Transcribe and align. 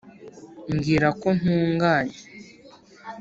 mbwira 0.73 1.07
ko 1.21 1.27
ntunganye- 1.39 2.19